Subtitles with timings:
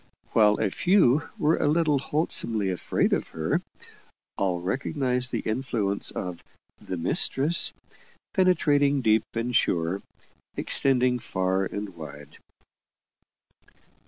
[0.33, 3.61] While a few were a little wholesomely afraid of her
[4.35, 6.43] all recognized the influence of
[6.81, 7.71] "the mistress,"
[8.33, 10.01] penetrating deep and sure,
[10.57, 12.39] extending far and wide.